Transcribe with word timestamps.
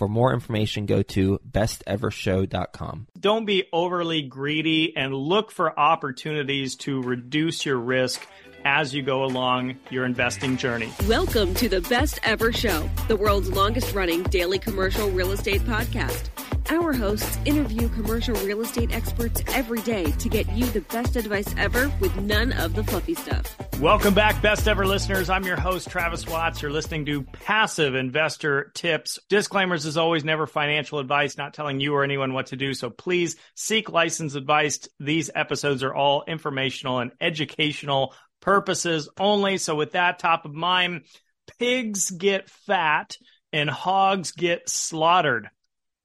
For 0.00 0.08
more 0.08 0.32
information, 0.32 0.86
go 0.86 1.02
to 1.02 1.40
bestevershow.com. 1.46 3.08
Don't 3.20 3.44
be 3.44 3.64
overly 3.70 4.22
greedy 4.22 4.96
and 4.96 5.12
look 5.12 5.52
for 5.52 5.78
opportunities 5.78 6.74
to 6.76 7.02
reduce 7.02 7.66
your 7.66 7.76
risk 7.76 8.26
as 8.64 8.94
you 8.94 9.02
go 9.02 9.24
along 9.24 9.76
your 9.90 10.06
investing 10.06 10.56
journey. 10.56 10.90
Welcome 11.06 11.52
to 11.56 11.68
the 11.68 11.82
Best 11.82 12.18
Ever 12.22 12.50
Show, 12.50 12.88
the 13.08 13.16
world's 13.16 13.50
longest 13.50 13.94
running 13.94 14.22
daily 14.22 14.58
commercial 14.58 15.10
real 15.10 15.32
estate 15.32 15.60
podcast. 15.64 16.30
Our 16.70 16.92
hosts 16.92 17.36
interview 17.46 17.88
commercial 17.88 18.36
real 18.46 18.60
estate 18.60 18.94
experts 18.94 19.42
every 19.48 19.80
day 19.80 20.04
to 20.12 20.28
get 20.28 20.48
you 20.52 20.66
the 20.66 20.82
best 20.82 21.16
advice 21.16 21.52
ever 21.58 21.90
with 21.98 22.16
none 22.20 22.52
of 22.52 22.76
the 22.76 22.84
fluffy 22.84 23.16
stuff. 23.16 23.56
Welcome 23.80 24.14
back, 24.14 24.40
best 24.40 24.68
ever 24.68 24.86
listeners. 24.86 25.30
I'm 25.30 25.42
your 25.42 25.56
host, 25.56 25.90
Travis 25.90 26.28
Watts. 26.28 26.62
You're 26.62 26.70
listening 26.70 27.06
to 27.06 27.24
Passive 27.24 27.96
Investor 27.96 28.70
Tips. 28.72 29.18
Disclaimers 29.28 29.84
is 29.84 29.96
always 29.96 30.22
never 30.22 30.46
financial 30.46 31.00
advice, 31.00 31.36
not 31.36 31.54
telling 31.54 31.80
you 31.80 31.92
or 31.92 32.04
anyone 32.04 32.34
what 32.34 32.46
to 32.46 32.56
do. 32.56 32.72
So 32.72 32.88
please 32.88 33.34
seek 33.56 33.90
licensed 33.90 34.36
advice. 34.36 34.86
These 35.00 35.28
episodes 35.34 35.82
are 35.82 35.92
all 35.92 36.22
informational 36.28 37.00
and 37.00 37.10
educational 37.20 38.14
purposes 38.40 39.08
only. 39.18 39.58
So 39.58 39.74
with 39.74 39.92
that 39.92 40.20
top 40.20 40.44
of 40.44 40.54
mind, 40.54 41.00
pigs 41.58 42.12
get 42.12 42.48
fat 42.48 43.16
and 43.52 43.68
hogs 43.68 44.30
get 44.30 44.68
slaughtered. 44.68 45.50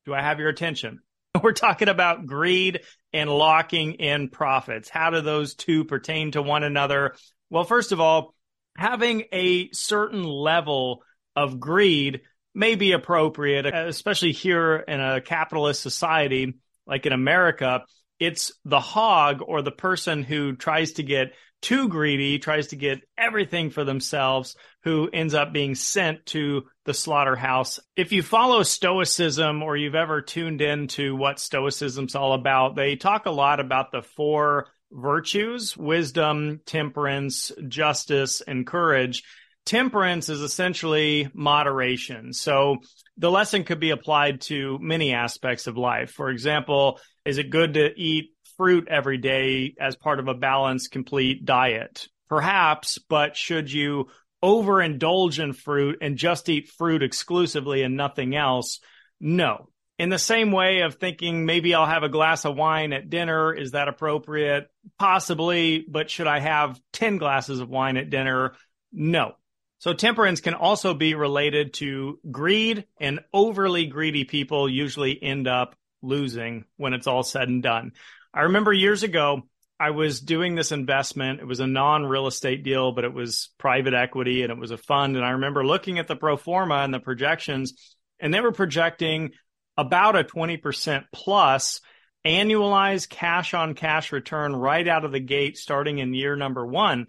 Do 0.06 0.14
I 0.14 0.22
have 0.22 0.40
your 0.40 0.50
attention? 0.50 1.02
We're 1.42 1.54
talking 1.54 1.90
about 1.90 2.26
greed 2.26 2.82
and 3.12 3.30
locking 3.30 3.94
in 3.94 4.30
profits. 4.30 4.90
How 4.90 5.10
do 5.10 5.22
those 5.22 5.56
two 5.56 5.84
pertain 5.84 6.32
to 6.32 6.42
one 6.42 6.64
another? 6.64 7.16
Well, 7.50 7.64
first 7.64 7.92
of 7.92 8.00
all, 8.00 8.34
having 8.78 9.26
a 9.32 9.70
certain 9.72 10.24
level 10.24 11.04
of 11.36 11.60
greed 11.60 12.22
may 12.54 12.76
be 12.76 12.94
appropriate, 12.94 13.66
especially 13.66 14.32
here 14.32 14.78
in 14.78 15.02
a 15.02 15.22
capitalist 15.22 15.82
society 15.82 16.56
like 16.88 17.06
in 17.06 17.14
America. 17.14 17.84
It's 18.20 18.54
the 18.64 18.80
hog 18.80 19.42
or 19.46 19.62
the 19.62 19.72
person 19.72 20.24
who 20.24 20.56
tries 20.56 20.94
to 20.94 21.04
get 21.04 21.34
too 21.62 21.90
greedy, 21.90 22.38
tries 22.38 22.68
to 22.68 22.76
get 22.76 23.00
everything 23.18 23.72
for 23.72 23.84
themselves, 23.84 24.56
who 24.84 25.10
ends 25.12 25.34
up 25.34 25.52
being 25.52 25.74
sent 25.74 26.26
to 26.28 26.64
the 26.86 26.94
slaughterhouse. 26.94 27.80
If 27.96 28.12
you 28.12 28.22
follow 28.22 28.62
Stoicism 28.62 29.64
or 29.64 29.76
you've 29.76 29.96
ever 29.96 30.22
tuned 30.22 30.62
in 30.62 30.88
to 30.90 31.16
what 31.16 31.40
Stoicism's 31.40 32.14
all 32.16 32.34
about, 32.34 32.76
they 32.76 32.96
talk 32.96 33.26
a 33.26 33.32
lot 33.32 33.60
about 33.60 33.92
the 33.92 34.04
four 34.04 34.68
virtues 34.92 35.76
wisdom, 35.76 36.62
temperance, 36.66 37.52
justice, 37.68 38.42
and 38.42 38.68
courage. 38.68 39.24
Temperance 39.66 40.30
is 40.30 40.42
essentially 40.42 41.30
moderation. 41.34 42.34
So 42.34 42.78
the 43.18 43.32
lesson 43.32 43.64
could 43.64 43.80
be 43.80 43.90
applied 43.90 44.42
to 44.42 44.78
many 44.80 45.14
aspects 45.14 45.66
of 45.66 45.78
life. 45.78 46.12
For 46.12 46.30
example, 46.30 47.00
is 47.26 47.38
it 47.38 47.50
good 47.50 47.74
to 47.74 47.92
eat 47.96 48.32
fruit 48.58 48.88
every 48.90 49.18
day 49.18 49.76
as 49.80 49.96
part 49.96 50.20
of 50.20 50.28
a 50.28 50.34
balanced, 50.34 50.92
complete 50.92 51.46
diet? 51.46 52.08
Perhaps, 52.30 53.00
but 53.10 53.36
should 53.36 53.72
you 53.72 54.08
overindulge 54.44 55.44
in 55.44 55.54
fruit 55.54 55.98
and 56.02 56.18
just 56.18 56.50
eat 56.50 56.70
fruit 56.70 57.04
exclusively 57.04 57.82
and 57.82 57.98
nothing 57.98 58.36
else? 58.36 58.80
No. 59.20 59.70
In 59.98 60.10
the 60.10 60.20
same 60.20 60.52
way 60.52 60.82
of 60.82 60.96
thinking 60.96 61.46
maybe 61.46 61.74
I'll 61.74 61.86
have 61.86 62.04
a 62.04 62.10
glass 62.10 62.46
of 62.46 62.56
wine 62.56 62.92
at 62.92 63.10
dinner, 63.10 63.54
is 63.54 63.72
that 63.72 63.88
appropriate? 63.88 64.68
Possibly, 65.00 65.86
but 65.90 66.10
should 66.10 66.28
I 66.28 66.40
have 66.40 66.80
10 66.94 67.18
glasses 67.18 67.60
of 67.60 67.70
wine 67.70 67.98
at 67.98 68.10
dinner? 68.10 68.56
No. 68.92 69.34
So 69.80 69.94
temperance 69.94 70.42
can 70.42 70.54
also 70.54 70.94
be 70.94 71.16
related 71.16 71.74
to 71.76 72.20
greed 72.30 72.86
and 73.00 73.22
overly 73.34 73.86
greedy 73.86 74.26
people 74.26 74.70
usually 74.70 75.22
end 75.22 75.48
up 75.48 75.76
losing 76.06 76.66
when 76.78 76.94
it's 76.94 77.08
all 77.08 77.24
said 77.24 77.48
and 77.48 77.64
done. 77.64 77.92
I 78.34 78.44
remember 78.44 78.74
years 78.74 79.04
ago, 79.04 79.44
I 79.80 79.92
was 79.92 80.22
doing 80.22 80.56
this 80.56 80.72
investment. 80.72 81.42
It 81.42 81.48
was 81.48 81.60
a 81.60 81.68
non 81.68 82.06
real 82.06 82.28
estate 82.28 82.64
deal, 82.64 82.92
but 82.94 83.04
it 83.04 83.14
was 83.14 83.50
private 83.58 83.94
equity 83.94 84.44
and 84.44 84.52
it 84.52 84.58
was 84.58 84.72
a 84.72 84.78
fund. 84.78 85.16
And 85.18 85.26
I 85.26 85.32
remember 85.32 85.66
looking 85.66 86.00
at 86.00 86.08
the 86.08 86.16
pro 86.16 86.38
forma 86.38 86.76
and 86.76 86.94
the 86.94 87.00
projections, 87.00 87.96
and 88.20 88.34
they 88.34 88.40
were 88.40 88.54
projecting 88.54 89.32
about 89.78 90.16
a 90.16 90.24
20% 90.24 91.06
plus 91.12 91.82
annualized 92.26 93.10
cash 93.10 93.54
on 93.54 93.76
cash 93.76 94.12
return 94.12 94.56
right 94.56 94.88
out 94.88 95.06
of 95.06 95.12
the 95.12 95.20
gate 95.20 95.58
starting 95.58 96.00
in 96.00 96.14
year 96.14 96.36
number 96.36 96.66
one. 96.66 97.08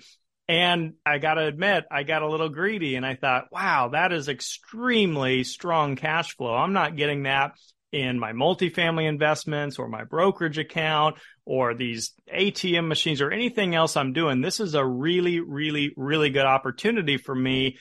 And 0.48 0.94
I 1.04 1.18
got 1.18 1.34
to 1.34 1.46
admit, 1.46 1.84
I 1.90 2.02
got 2.02 2.22
a 2.22 2.28
little 2.28 2.48
greedy 2.48 2.94
and 2.96 3.04
I 3.04 3.16
thought, 3.16 3.46
wow, 3.50 3.88
that 3.88 4.12
is 4.12 4.28
extremely 4.28 5.42
strong 5.42 5.96
cash 5.96 6.36
flow. 6.36 6.54
I'm 6.54 6.72
not 6.72 6.96
getting 6.96 7.24
that 7.24 7.52
in 7.96 8.18
my 8.18 8.32
multifamily 8.32 9.08
investments 9.08 9.78
or 9.78 9.88
my 9.88 10.04
brokerage 10.04 10.58
account 10.58 11.16
or 11.46 11.74
these 11.74 12.12
ATM 12.32 12.88
machines 12.88 13.22
or 13.22 13.30
anything 13.30 13.74
else 13.74 13.96
I'm 13.96 14.12
doing, 14.12 14.42
this 14.42 14.60
is 14.60 14.74
a 14.74 14.84
really, 14.84 15.40
really, 15.40 15.94
really 15.96 16.28
good 16.28 16.44
opportunity 16.44 17.16
for 17.16 17.34
me 17.34 17.78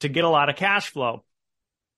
to 0.00 0.08
get 0.08 0.22
a 0.22 0.28
lot 0.28 0.48
of 0.48 0.54
cash 0.54 0.90
flow. 0.90 1.24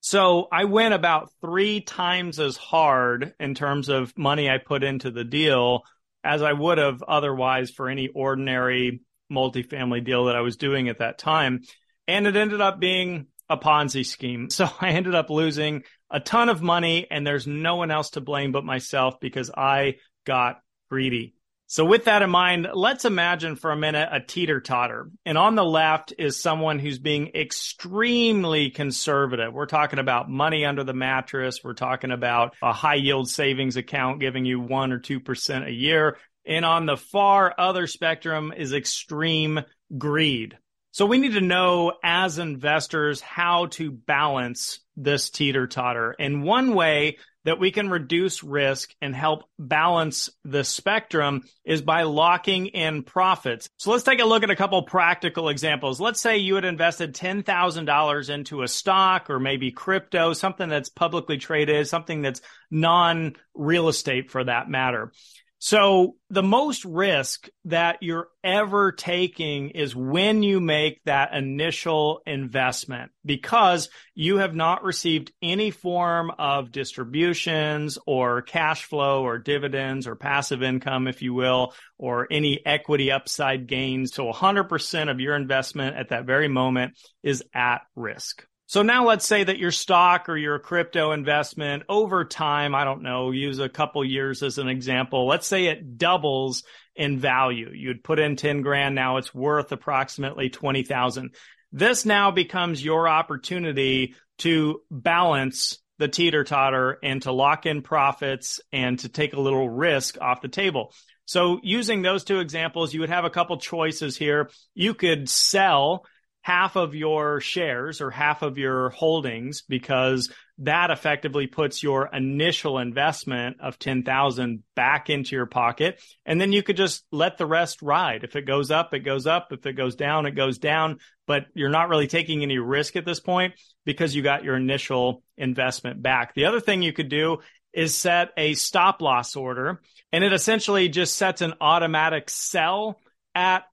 So 0.00 0.48
I 0.50 0.64
went 0.64 0.94
about 0.94 1.30
three 1.42 1.82
times 1.82 2.40
as 2.40 2.56
hard 2.56 3.34
in 3.38 3.54
terms 3.54 3.90
of 3.90 4.16
money 4.16 4.48
I 4.48 4.56
put 4.56 4.82
into 4.82 5.10
the 5.10 5.24
deal 5.24 5.82
as 6.24 6.40
I 6.40 6.54
would 6.54 6.78
have 6.78 7.02
otherwise 7.02 7.70
for 7.70 7.90
any 7.90 8.08
ordinary 8.08 9.02
multifamily 9.30 10.02
deal 10.02 10.24
that 10.24 10.36
I 10.36 10.40
was 10.40 10.56
doing 10.56 10.88
at 10.88 11.00
that 11.00 11.18
time. 11.18 11.60
And 12.08 12.26
it 12.26 12.36
ended 12.36 12.62
up 12.62 12.80
being 12.80 13.26
a 13.50 13.58
Ponzi 13.58 14.06
scheme. 14.06 14.48
So 14.60 14.68
I 14.80 14.90
ended 14.90 15.14
up 15.14 15.28
losing 15.28 15.82
a 16.10 16.20
ton 16.20 16.48
of 16.48 16.62
money 16.62 17.06
and 17.10 17.26
there's 17.26 17.46
no 17.46 17.76
one 17.76 17.90
else 17.90 18.10
to 18.10 18.20
blame 18.20 18.52
but 18.52 18.64
myself 18.64 19.20
because 19.20 19.50
I 19.50 19.96
got 20.24 20.60
greedy. 20.90 21.34
So 21.66 21.84
with 21.84 22.06
that 22.06 22.22
in 22.22 22.30
mind, 22.30 22.66
let's 22.74 23.04
imagine 23.04 23.54
for 23.54 23.70
a 23.70 23.76
minute 23.76 24.08
a 24.10 24.18
teeter 24.18 24.60
totter. 24.60 25.08
And 25.24 25.38
on 25.38 25.54
the 25.54 25.64
left 25.64 26.12
is 26.18 26.42
someone 26.42 26.80
who's 26.80 26.98
being 26.98 27.30
extremely 27.34 28.70
conservative. 28.70 29.52
We're 29.52 29.66
talking 29.66 30.00
about 30.00 30.28
money 30.28 30.64
under 30.64 30.82
the 30.82 30.94
mattress. 30.94 31.60
We're 31.62 31.74
talking 31.74 32.10
about 32.10 32.56
a 32.60 32.72
high 32.72 32.96
yield 32.96 33.30
savings 33.30 33.76
account 33.76 34.18
giving 34.18 34.44
you 34.44 34.58
one 34.58 34.90
or 34.90 34.98
2% 34.98 35.66
a 35.66 35.72
year. 35.72 36.16
And 36.44 36.64
on 36.64 36.86
the 36.86 36.96
far 36.96 37.54
other 37.56 37.86
spectrum 37.86 38.52
is 38.54 38.72
extreme 38.72 39.60
greed. 39.96 40.58
So 40.92 41.06
we 41.06 41.18
need 41.18 41.34
to 41.34 41.40
know 41.40 41.92
as 42.02 42.38
investors 42.38 43.20
how 43.20 43.66
to 43.66 43.90
balance 43.90 44.80
this 44.96 45.30
teeter 45.30 45.66
totter. 45.66 46.14
And 46.18 46.42
one 46.42 46.74
way 46.74 47.16
that 47.44 47.58
we 47.58 47.70
can 47.70 47.88
reduce 47.88 48.44
risk 48.44 48.94
and 49.00 49.14
help 49.14 49.44
balance 49.58 50.28
the 50.44 50.62
spectrum 50.62 51.42
is 51.64 51.80
by 51.80 52.02
locking 52.02 52.66
in 52.66 53.02
profits. 53.02 53.68
So 53.78 53.92
let's 53.92 54.04
take 54.04 54.20
a 54.20 54.26
look 54.26 54.42
at 54.42 54.50
a 54.50 54.56
couple 54.56 54.82
practical 54.82 55.48
examples. 55.48 56.00
Let's 56.00 56.20
say 56.20 56.38
you 56.38 56.56
had 56.56 56.66
invested 56.66 57.14
$10,000 57.14 58.30
into 58.30 58.62
a 58.62 58.68
stock 58.68 59.30
or 59.30 59.40
maybe 59.40 59.70
crypto, 59.70 60.34
something 60.34 60.68
that's 60.68 60.90
publicly 60.90 61.38
traded, 61.38 61.88
something 61.88 62.20
that's 62.20 62.42
non 62.70 63.36
real 63.54 63.88
estate 63.88 64.30
for 64.30 64.44
that 64.44 64.68
matter. 64.68 65.12
So 65.62 66.16
the 66.30 66.42
most 66.42 66.86
risk 66.86 67.50
that 67.66 67.98
you're 68.00 68.28
ever 68.42 68.92
taking 68.92 69.68
is 69.68 69.94
when 69.94 70.42
you 70.42 70.58
make 70.58 71.04
that 71.04 71.34
initial 71.34 72.22
investment 72.26 73.10
because 73.26 73.90
you 74.14 74.38
have 74.38 74.54
not 74.54 74.84
received 74.84 75.32
any 75.42 75.70
form 75.70 76.32
of 76.38 76.72
distributions 76.72 77.98
or 78.06 78.40
cash 78.40 78.84
flow 78.84 79.22
or 79.22 79.36
dividends 79.36 80.06
or 80.06 80.16
passive 80.16 80.62
income, 80.62 81.06
if 81.06 81.20
you 81.20 81.34
will, 81.34 81.74
or 81.98 82.26
any 82.30 82.62
equity 82.64 83.12
upside 83.12 83.66
gains. 83.66 84.14
So 84.14 84.32
100% 84.32 85.10
of 85.10 85.20
your 85.20 85.36
investment 85.36 85.94
at 85.94 86.08
that 86.08 86.24
very 86.24 86.48
moment 86.48 86.96
is 87.22 87.44
at 87.52 87.82
risk. 87.94 88.46
So 88.70 88.82
now 88.82 89.04
let's 89.04 89.26
say 89.26 89.42
that 89.42 89.58
your 89.58 89.72
stock 89.72 90.28
or 90.28 90.36
your 90.36 90.60
crypto 90.60 91.10
investment 91.10 91.82
over 91.88 92.24
time, 92.24 92.72
I 92.72 92.84
don't 92.84 93.02
know, 93.02 93.32
use 93.32 93.58
a 93.58 93.68
couple 93.68 94.04
years 94.04 94.44
as 94.44 94.58
an 94.58 94.68
example. 94.68 95.26
Let's 95.26 95.48
say 95.48 95.66
it 95.66 95.98
doubles 95.98 96.62
in 96.94 97.18
value. 97.18 97.72
You'd 97.74 98.04
put 98.04 98.20
in 98.20 98.36
10 98.36 98.62
grand. 98.62 98.94
Now 98.94 99.16
it's 99.16 99.34
worth 99.34 99.72
approximately 99.72 100.50
20,000. 100.50 101.34
This 101.72 102.06
now 102.06 102.30
becomes 102.30 102.84
your 102.84 103.08
opportunity 103.08 104.14
to 104.38 104.82
balance 104.88 105.78
the 105.98 106.06
teeter 106.06 106.44
totter 106.44 106.96
and 107.02 107.22
to 107.22 107.32
lock 107.32 107.66
in 107.66 107.82
profits 107.82 108.60
and 108.70 109.00
to 109.00 109.08
take 109.08 109.32
a 109.32 109.40
little 109.40 109.68
risk 109.68 110.16
off 110.20 110.42
the 110.42 110.48
table. 110.48 110.94
So 111.24 111.58
using 111.64 112.02
those 112.02 112.22
two 112.22 112.38
examples, 112.38 112.94
you 112.94 113.00
would 113.00 113.10
have 113.10 113.24
a 113.24 113.30
couple 113.30 113.56
choices 113.58 114.16
here. 114.16 114.48
You 114.76 114.94
could 114.94 115.28
sell 115.28 116.04
half 116.42 116.76
of 116.76 116.94
your 116.94 117.40
shares 117.40 118.00
or 118.00 118.10
half 118.10 118.42
of 118.42 118.56
your 118.56 118.90
holdings 118.90 119.62
because 119.62 120.32
that 120.58 120.90
effectively 120.90 121.46
puts 121.46 121.82
your 121.82 122.08
initial 122.12 122.78
investment 122.78 123.58
of 123.60 123.78
10,000 123.78 124.62
back 124.74 125.10
into 125.10 125.36
your 125.36 125.46
pocket. 125.46 126.00
And 126.24 126.40
then 126.40 126.52
you 126.52 126.62
could 126.62 126.76
just 126.76 127.04
let 127.12 127.38
the 127.38 127.46
rest 127.46 127.82
ride. 127.82 128.24
If 128.24 128.36
it 128.36 128.46
goes 128.46 128.70
up 128.70 128.94
it 128.94 129.00
goes 129.00 129.26
up. 129.26 129.48
If 129.52 129.66
it 129.66 129.74
goes 129.74 129.96
down 129.96 130.26
it 130.26 130.32
goes 130.32 130.58
down. 130.58 130.98
But 131.26 131.46
you're 131.54 131.68
not 131.68 131.88
really 131.88 132.06
taking 132.06 132.42
any 132.42 132.58
risk 132.58 132.96
at 132.96 133.04
this 133.04 133.20
point 133.20 133.54
because 133.84 134.14
you 134.14 134.22
got 134.22 134.44
your 134.44 134.56
initial 134.56 135.22
investment 135.36 136.02
back. 136.02 136.34
The 136.34 136.46
other 136.46 136.60
thing 136.60 136.82
you 136.82 136.92
could 136.92 137.08
do 137.08 137.38
is 137.72 137.94
set 137.94 138.30
a 138.36 138.54
stop 138.54 139.00
loss 139.00 139.36
order 139.36 139.80
and 140.12 140.24
it 140.24 140.32
essentially 140.32 140.88
just 140.88 141.16
sets 141.16 141.40
an 141.40 141.54
automatic 141.60 142.28
sell 142.28 142.98
at 143.34 143.64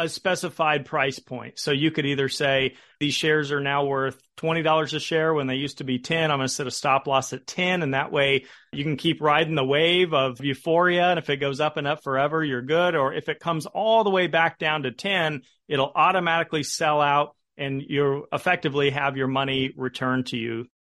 a 0.00 0.08
specified 0.08 0.86
price 0.86 1.18
point. 1.18 1.58
So 1.58 1.72
you 1.72 1.90
could 1.90 2.06
either 2.06 2.30
say 2.30 2.76
these 2.98 3.12
shares 3.12 3.52
are 3.52 3.60
now 3.60 3.84
worth 3.84 4.18
$20 4.38 4.94
a 4.94 4.98
share 4.98 5.34
when 5.34 5.46
they 5.46 5.56
used 5.56 5.78
to 5.78 5.84
be 5.84 5.98
10. 5.98 6.30
I'm 6.30 6.38
going 6.38 6.48
to 6.48 6.54
set 6.54 6.66
a 6.66 6.70
stop 6.70 7.06
loss 7.06 7.34
at 7.34 7.46
10 7.46 7.82
and 7.82 7.92
that 7.92 8.10
way 8.10 8.46
you 8.72 8.82
can 8.82 8.96
keep 8.96 9.20
riding 9.20 9.54
the 9.54 9.64
wave 9.64 10.14
of 10.14 10.42
euphoria 10.42 11.10
and 11.10 11.18
if 11.18 11.28
it 11.28 11.36
goes 11.36 11.60
up 11.60 11.76
and 11.76 11.86
up 11.86 12.02
forever, 12.02 12.42
you're 12.42 12.62
good. 12.62 12.94
Or 12.94 13.12
if 13.12 13.28
it 13.28 13.40
comes 13.40 13.66
all 13.66 14.02
the 14.02 14.10
way 14.10 14.26
back 14.26 14.58
down 14.58 14.84
to 14.84 14.90
10, 14.90 15.42
it'll 15.68 15.92
automatically 15.94 16.62
sell 16.62 17.02
out 17.02 17.36
and 17.58 17.82
you 17.86 18.26
effectively 18.32 18.88
have 18.88 19.18
your 19.18 19.28
money 19.28 19.74
returned 19.76 20.26
to 20.28 20.38
you 20.38 20.64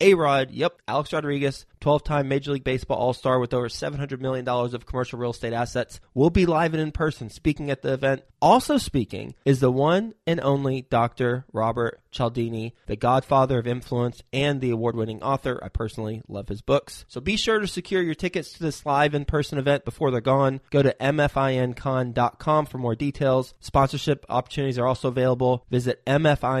A 0.00 0.12
Rod, 0.12 0.50
yep, 0.50 0.82
Alex 0.86 1.12
Rodriguez, 1.12 1.64
12 1.80 2.04
time 2.04 2.28
Major 2.28 2.52
League 2.52 2.64
Baseball 2.64 2.98
All 2.98 3.14
Star 3.14 3.38
with 3.38 3.54
over 3.54 3.68
$700 3.68 4.20
million 4.20 4.46
of 4.46 4.84
commercial 4.84 5.18
real 5.18 5.30
estate 5.30 5.54
assets, 5.54 6.00
will 6.12 6.28
be 6.28 6.44
live 6.44 6.74
and 6.74 6.82
in 6.82 6.92
person 6.92 7.30
speaking 7.30 7.70
at 7.70 7.80
the 7.80 7.94
event. 7.94 8.22
Also 8.42 8.76
speaking 8.76 9.34
is 9.46 9.60
the 9.60 9.70
one 9.70 10.12
and 10.26 10.38
only 10.40 10.82
Dr. 10.82 11.46
Robert 11.50 12.00
Cialdini, 12.16 12.74
the 12.86 12.96
godfather 12.96 13.58
of 13.58 13.66
influence 13.66 14.22
and 14.32 14.60
the 14.60 14.70
award 14.70 14.96
winning 14.96 15.22
author. 15.22 15.60
I 15.62 15.68
personally 15.68 16.22
love 16.28 16.48
his 16.48 16.62
books. 16.62 17.04
So 17.08 17.20
be 17.20 17.36
sure 17.36 17.60
to 17.60 17.66
secure 17.66 18.02
your 18.02 18.14
tickets 18.14 18.52
to 18.54 18.62
this 18.62 18.86
live 18.86 19.14
in 19.14 19.24
person 19.24 19.58
event 19.58 19.84
before 19.84 20.10
they're 20.10 20.20
gone. 20.20 20.60
Go 20.70 20.82
to 20.82 20.96
mfincon.com 21.00 22.66
for 22.66 22.78
more 22.78 22.94
details. 22.94 23.54
Sponsorship 23.60 24.24
opportunities 24.28 24.78
are 24.78 24.86
also 24.86 25.08
available. 25.08 25.64
Visit 25.70 26.04
mfincon.com 26.06 26.58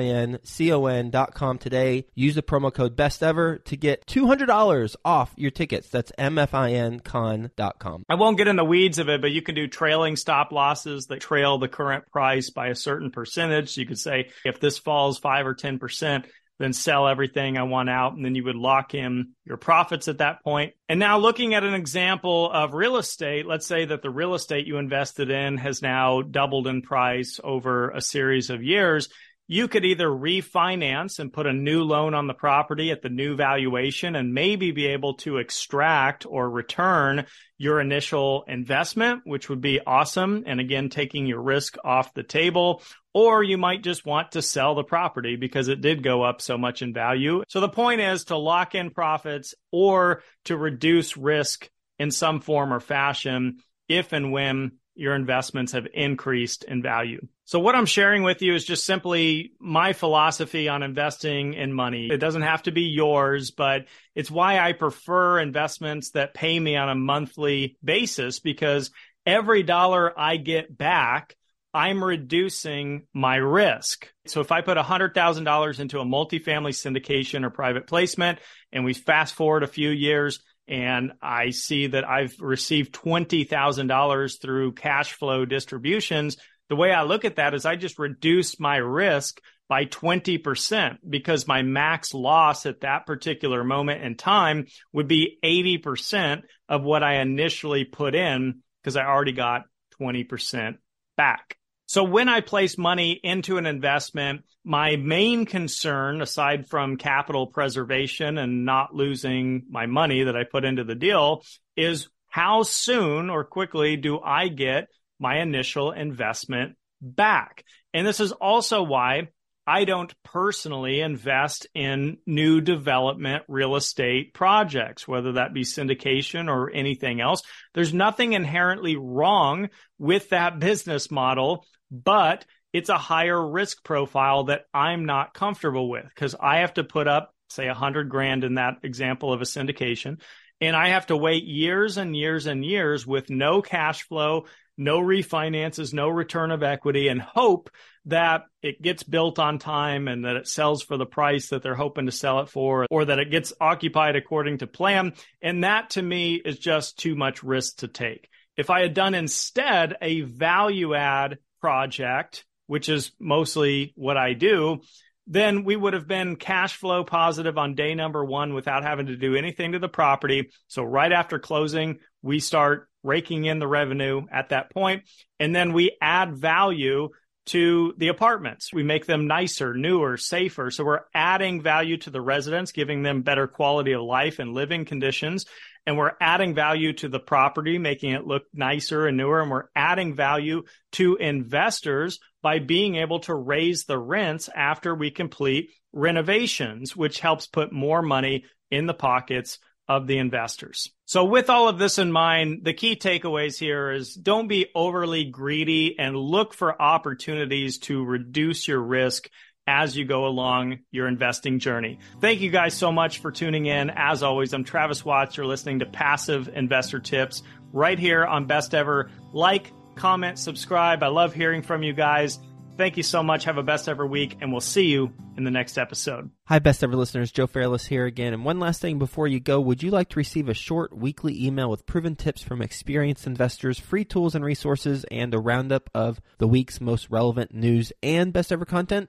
today. 1.58 2.06
Use 2.14 2.34
the 2.34 2.42
promo 2.42 2.72
code 2.72 2.96
best 2.96 3.22
ever 3.22 3.58
to 3.58 3.76
get 3.76 4.06
$200 4.06 4.96
off 5.04 5.32
your 5.36 5.50
tickets. 5.50 5.88
That's 5.88 6.12
mfincon.com. 6.18 8.04
I 8.08 8.14
won't 8.14 8.38
get 8.38 8.48
in 8.48 8.56
the 8.56 8.64
weeds 8.64 8.98
of 8.98 9.08
it, 9.08 9.20
but 9.20 9.30
you 9.30 9.42
can 9.42 9.54
do 9.54 9.66
trailing 9.66 10.16
stop 10.16 10.52
losses 10.52 11.06
that 11.06 11.20
trail 11.20 11.58
the 11.58 11.68
current 11.68 12.10
price 12.10 12.50
by 12.50 12.68
a 12.68 12.74
certain 12.74 13.10
percentage. 13.10 13.76
You 13.76 13.86
could 13.86 13.98
say 13.98 14.30
if 14.44 14.60
this 14.60 14.78
falls 14.78 15.18
five 15.46 15.64
or 15.70 15.78
10%, 15.78 16.24
then 16.58 16.72
sell 16.72 17.06
everything 17.06 17.58
I 17.58 17.64
want 17.64 17.90
out. 17.90 18.14
And 18.14 18.24
then 18.24 18.34
you 18.34 18.44
would 18.44 18.56
lock 18.56 18.94
in 18.94 19.32
your 19.44 19.58
profits 19.58 20.08
at 20.08 20.18
that 20.18 20.42
point. 20.42 20.74
And 20.88 20.98
now 20.98 21.18
looking 21.18 21.54
at 21.54 21.64
an 21.64 21.74
example 21.74 22.50
of 22.50 22.72
real 22.72 22.96
estate, 22.96 23.46
let's 23.46 23.66
say 23.66 23.84
that 23.84 24.02
the 24.02 24.10
real 24.10 24.34
estate 24.34 24.66
you 24.66 24.78
invested 24.78 25.30
in 25.30 25.58
has 25.58 25.82
now 25.82 26.22
doubled 26.22 26.66
in 26.66 26.82
price 26.82 27.38
over 27.44 27.90
a 27.90 28.00
series 28.00 28.50
of 28.50 28.62
years 28.62 29.08
you 29.48 29.68
could 29.68 29.84
either 29.84 30.08
refinance 30.08 31.18
and 31.18 31.32
put 31.32 31.46
a 31.46 31.52
new 31.52 31.84
loan 31.84 32.14
on 32.14 32.26
the 32.26 32.34
property 32.34 32.90
at 32.90 33.02
the 33.02 33.08
new 33.08 33.36
valuation 33.36 34.16
and 34.16 34.34
maybe 34.34 34.72
be 34.72 34.86
able 34.86 35.14
to 35.14 35.38
extract 35.38 36.26
or 36.26 36.50
return 36.50 37.26
your 37.56 37.80
initial 37.80 38.44
investment, 38.48 39.22
which 39.24 39.48
would 39.48 39.60
be 39.60 39.80
awesome. 39.86 40.42
And 40.46 40.60
again, 40.60 40.88
taking 40.88 41.26
your 41.26 41.40
risk 41.40 41.76
off 41.84 42.12
the 42.14 42.24
table. 42.24 42.82
Or 43.14 43.42
you 43.42 43.56
might 43.56 43.82
just 43.82 44.04
want 44.04 44.32
to 44.32 44.42
sell 44.42 44.74
the 44.74 44.84
property 44.84 45.36
because 45.36 45.68
it 45.68 45.80
did 45.80 46.02
go 46.02 46.22
up 46.22 46.42
so 46.42 46.58
much 46.58 46.82
in 46.82 46.92
value. 46.92 47.44
So 47.48 47.60
the 47.60 47.68
point 47.68 48.00
is 48.00 48.24
to 48.24 48.36
lock 48.36 48.74
in 48.74 48.90
profits 48.90 49.54
or 49.70 50.22
to 50.46 50.56
reduce 50.56 51.16
risk 51.16 51.70
in 51.98 52.10
some 52.10 52.40
form 52.40 52.74
or 52.74 52.80
fashion 52.80 53.58
if 53.88 54.12
and 54.12 54.32
when 54.32 54.72
your 54.96 55.14
investments 55.14 55.72
have 55.72 55.86
increased 55.92 56.64
in 56.64 56.82
value. 56.82 57.26
So 57.44 57.60
what 57.60 57.74
I'm 57.74 57.86
sharing 57.86 58.22
with 58.22 58.42
you 58.42 58.54
is 58.54 58.64
just 58.64 58.84
simply 58.84 59.52
my 59.60 59.92
philosophy 59.92 60.68
on 60.68 60.82
investing 60.82 61.54
in 61.54 61.72
money. 61.72 62.08
It 62.10 62.16
doesn't 62.16 62.42
have 62.42 62.64
to 62.64 62.72
be 62.72 62.82
yours, 62.82 63.50
but 63.50 63.86
it's 64.14 64.30
why 64.30 64.58
I 64.58 64.72
prefer 64.72 65.38
investments 65.38 66.10
that 66.10 66.34
pay 66.34 66.58
me 66.58 66.76
on 66.76 66.88
a 66.88 66.94
monthly 66.94 67.76
basis 67.84 68.40
because 68.40 68.90
every 69.24 69.62
dollar 69.62 70.18
I 70.18 70.38
get 70.38 70.76
back, 70.76 71.36
I'm 71.72 72.02
reducing 72.02 73.06
my 73.12 73.36
risk. 73.36 74.10
So 74.26 74.40
if 74.40 74.50
I 74.50 74.62
put 74.62 74.78
$100,000 74.78 75.80
into 75.80 76.00
a 76.00 76.04
multifamily 76.04 76.72
syndication 76.72 77.44
or 77.44 77.50
private 77.50 77.86
placement 77.86 78.38
and 78.72 78.84
we 78.84 78.94
fast 78.94 79.34
forward 79.34 79.62
a 79.62 79.68
few 79.68 79.90
years, 79.90 80.40
and 80.68 81.12
I 81.22 81.50
see 81.50 81.88
that 81.88 82.08
I've 82.08 82.34
received 82.40 82.94
$20,000 82.94 84.40
through 84.40 84.72
cash 84.72 85.12
flow 85.12 85.44
distributions, 85.44 86.36
the 86.68 86.76
way 86.76 86.92
I 86.92 87.02
look 87.02 87.24
at 87.24 87.36
that 87.36 87.54
is 87.54 87.64
I 87.64 87.76
just 87.76 87.98
reduce 87.98 88.58
my 88.58 88.76
risk 88.76 89.40
by 89.68 89.84
20% 89.84 90.98
because 91.08 91.48
my 91.48 91.62
max 91.62 92.14
loss 92.14 92.66
at 92.66 92.80
that 92.80 93.06
particular 93.06 93.64
moment 93.64 94.02
in 94.02 94.16
time 94.16 94.66
would 94.92 95.08
be 95.08 95.38
80% 95.44 96.42
of 96.68 96.82
what 96.82 97.02
I 97.02 97.20
initially 97.20 97.84
put 97.84 98.14
in 98.14 98.62
because 98.82 98.96
I 98.96 99.04
already 99.04 99.32
got 99.32 99.62
20% 100.00 100.76
back. 101.16 101.56
So 101.86 102.02
when 102.02 102.28
I 102.28 102.40
place 102.40 102.76
money 102.76 103.12
into 103.12 103.58
an 103.58 103.66
investment, 103.66 104.42
my 104.64 104.96
main 104.96 105.46
concern, 105.46 106.20
aside 106.20 106.68
from 106.68 106.96
capital 106.96 107.46
preservation 107.46 108.38
and 108.38 108.64
not 108.64 108.94
losing 108.94 109.62
my 109.70 109.86
money 109.86 110.24
that 110.24 110.36
I 110.36 110.42
put 110.44 110.64
into 110.64 110.82
the 110.82 110.96
deal, 110.96 111.44
is 111.76 112.08
how 112.28 112.64
soon 112.64 113.30
or 113.30 113.44
quickly 113.44 113.96
do 113.96 114.20
I 114.20 114.48
get 114.48 114.88
my 115.20 115.38
initial 115.40 115.92
investment 115.92 116.76
back? 117.00 117.64
And 117.94 118.06
this 118.06 118.20
is 118.20 118.32
also 118.32 118.82
why 118.82 119.28
I 119.66 119.84
don't 119.84 120.14
personally 120.22 121.00
invest 121.00 121.66
in 121.74 122.18
new 122.24 122.60
development 122.60 123.42
real 123.48 123.74
estate 123.74 124.32
projects, 124.32 125.08
whether 125.08 125.32
that 125.32 125.52
be 125.52 125.62
syndication 125.62 126.48
or 126.48 126.70
anything 126.70 127.20
else. 127.20 127.42
There's 127.74 127.92
nothing 127.92 128.34
inherently 128.34 128.96
wrong 128.96 129.70
with 129.98 130.28
that 130.28 130.58
business 130.60 131.10
model, 131.10 131.66
but 131.90 132.44
it's 132.72 132.88
a 132.88 132.98
higher 132.98 133.50
risk 133.50 133.82
profile 133.84 134.44
that 134.44 134.66
I'm 134.74 135.06
not 135.06 135.34
comfortable 135.34 135.88
with 135.88 136.04
because 136.04 136.34
I 136.38 136.58
have 136.58 136.74
to 136.74 136.84
put 136.84 137.08
up, 137.08 137.34
say, 137.48 137.68
a 137.68 137.74
hundred 137.74 138.10
grand 138.10 138.44
in 138.44 138.54
that 138.54 138.78
example 138.82 139.32
of 139.32 139.40
a 139.40 139.44
syndication. 139.44 140.20
And 140.60 140.74
I 140.74 140.88
have 140.88 141.06
to 141.06 141.16
wait 141.16 141.44
years 141.44 141.96
and 141.96 142.16
years 142.16 142.46
and 142.46 142.64
years 142.64 143.06
with 143.06 143.30
no 143.30 143.62
cash 143.62 144.02
flow, 144.02 144.46
no 144.78 144.98
refinances, 145.00 145.92
no 145.92 146.08
return 146.08 146.50
of 146.50 146.62
equity, 146.62 147.08
and 147.08 147.20
hope 147.20 147.70
that 148.06 148.42
it 148.62 148.80
gets 148.80 149.02
built 149.02 149.38
on 149.38 149.58
time 149.58 150.08
and 150.08 150.24
that 150.24 150.36
it 150.36 150.48
sells 150.48 150.82
for 150.82 150.96
the 150.96 151.06
price 151.06 151.48
that 151.48 151.62
they're 151.62 151.74
hoping 151.74 152.06
to 152.06 152.12
sell 152.12 152.40
it 152.40 152.48
for, 152.48 152.86
or 152.90 153.04
that 153.04 153.18
it 153.18 153.30
gets 153.30 153.52
occupied 153.60 154.16
according 154.16 154.58
to 154.58 154.66
plan. 154.66 155.14
And 155.42 155.64
that 155.64 155.90
to 155.90 156.02
me 156.02 156.34
is 156.34 156.58
just 156.58 156.98
too 156.98 157.14
much 157.14 157.42
risk 157.42 157.78
to 157.78 157.88
take. 157.88 158.28
If 158.56 158.70
I 158.70 158.80
had 158.80 158.94
done 158.94 159.14
instead 159.14 159.96
a 160.00 160.22
value 160.22 160.94
add 160.94 161.38
project, 161.66 162.44
which 162.68 162.88
is 162.88 163.10
mostly 163.18 163.92
what 163.96 164.16
I 164.16 164.34
do, 164.34 164.82
then 165.26 165.64
we 165.64 165.74
would 165.74 165.94
have 165.94 166.06
been 166.06 166.36
cash 166.36 166.76
flow 166.76 167.02
positive 167.02 167.58
on 167.58 167.74
day 167.74 167.96
number 167.96 168.24
one 168.24 168.54
without 168.54 168.84
having 168.84 169.06
to 169.06 169.16
do 169.16 169.34
anything 169.34 169.72
to 169.72 169.80
the 169.80 169.88
property. 169.88 170.50
So 170.68 170.84
right 170.84 171.10
after 171.10 171.40
closing, 171.40 171.98
we 172.22 172.38
start 172.38 172.88
raking 173.02 173.46
in 173.46 173.58
the 173.58 173.66
revenue 173.66 174.26
at 174.30 174.50
that 174.50 174.70
point, 174.70 175.02
and 175.40 175.56
then 175.56 175.72
we 175.72 175.96
add 176.00 176.36
value 176.36 177.08
to 177.46 177.94
the 177.96 178.08
apartments. 178.08 178.72
We 178.72 178.84
make 178.84 179.04
them 179.04 179.26
nicer, 179.26 179.74
newer, 179.74 180.16
safer. 180.16 180.70
So 180.70 180.84
we're 180.84 181.00
adding 181.12 181.62
value 181.62 181.96
to 181.96 182.10
the 182.10 182.20
residents, 182.20 182.70
giving 182.70 183.02
them 183.02 183.22
better 183.22 183.48
quality 183.48 183.90
of 183.90 184.02
life 184.02 184.38
and 184.38 184.54
living 184.54 184.84
conditions. 184.84 185.46
And 185.86 185.96
we're 185.96 186.12
adding 186.20 186.54
value 186.54 186.92
to 186.94 187.08
the 187.08 187.20
property, 187.20 187.78
making 187.78 188.12
it 188.12 188.26
look 188.26 188.42
nicer 188.52 189.06
and 189.06 189.16
newer. 189.16 189.40
And 189.40 189.50
we're 189.50 189.68
adding 189.76 190.14
value 190.14 190.64
to 190.92 191.16
investors 191.16 192.18
by 192.42 192.58
being 192.58 192.96
able 192.96 193.20
to 193.20 193.34
raise 193.34 193.84
the 193.84 193.98
rents 193.98 194.48
after 194.54 194.94
we 194.94 195.10
complete 195.10 195.70
renovations, 195.92 196.96
which 196.96 197.20
helps 197.20 197.46
put 197.46 197.72
more 197.72 198.02
money 198.02 198.44
in 198.70 198.86
the 198.86 198.94
pockets 198.94 199.58
of 199.88 200.06
the 200.06 200.18
investors. 200.18 200.90
So 201.04 201.24
with 201.24 201.48
all 201.48 201.68
of 201.68 201.78
this 201.78 201.98
in 201.98 202.10
mind, 202.10 202.64
the 202.64 202.74
key 202.74 202.96
takeaways 202.96 203.56
here 203.58 203.92
is 203.92 204.14
don't 204.14 204.48
be 204.48 204.66
overly 204.74 205.24
greedy 205.24 205.96
and 205.98 206.16
look 206.16 206.54
for 206.54 206.80
opportunities 206.80 207.78
to 207.80 208.04
reduce 208.04 208.66
your 208.66 208.80
risk 208.80 209.30
as 209.66 209.96
you 209.96 210.04
go 210.04 210.26
along 210.26 210.78
your 210.90 211.08
investing 211.08 211.58
journey. 211.58 211.98
Thank 212.20 212.40
you 212.40 212.50
guys 212.50 212.74
so 212.74 212.92
much 212.92 213.18
for 213.18 213.30
tuning 213.30 213.66
in. 213.66 213.90
As 213.90 214.22
always, 214.22 214.52
I'm 214.52 214.64
Travis 214.64 215.04
Watts. 215.04 215.36
You're 215.36 215.46
listening 215.46 215.80
to 215.80 215.86
Passive 215.86 216.48
Investor 216.48 217.00
Tips 217.00 217.42
right 217.72 217.98
here 217.98 218.24
on 218.24 218.46
Best 218.46 218.74
Ever. 218.74 219.10
Like, 219.32 219.72
comment, 219.96 220.38
subscribe. 220.38 221.02
I 221.02 221.08
love 221.08 221.34
hearing 221.34 221.62
from 221.62 221.82
you 221.82 221.92
guys. 221.92 222.38
Thank 222.76 222.98
you 222.98 223.02
so 223.02 223.22
much. 223.22 223.44
Have 223.44 223.56
a 223.56 223.62
best 223.62 223.88
ever 223.88 224.06
week, 224.06 224.36
and 224.42 224.52
we'll 224.52 224.60
see 224.60 224.88
you 224.88 225.10
in 225.38 225.44
the 225.44 225.50
next 225.50 225.78
episode. 225.78 226.30
Hi, 226.44 226.58
best 226.58 226.84
ever 226.84 226.94
listeners. 226.94 227.32
Joe 227.32 227.46
Fairless 227.46 227.86
here 227.86 228.04
again. 228.04 228.34
And 228.34 228.44
one 228.44 228.60
last 228.60 228.82
thing 228.82 228.98
before 228.98 229.26
you 229.26 229.40
go 229.40 229.58
would 229.60 229.82
you 229.82 229.90
like 229.90 230.10
to 230.10 230.18
receive 230.18 230.50
a 230.50 230.54
short 230.54 230.94
weekly 230.94 231.42
email 231.42 231.70
with 231.70 231.86
proven 231.86 232.16
tips 232.16 232.42
from 232.42 232.60
experienced 232.60 233.26
investors, 233.26 233.78
free 233.78 234.04
tools 234.04 234.34
and 234.34 234.44
resources, 234.44 235.06
and 235.10 235.32
a 235.32 235.38
roundup 235.38 235.88
of 235.94 236.20
the 236.36 236.46
week's 236.46 236.78
most 236.78 237.10
relevant 237.10 237.54
news 237.54 237.94
and 238.02 238.34
best 238.34 238.52
ever 238.52 238.66
content? 238.66 239.08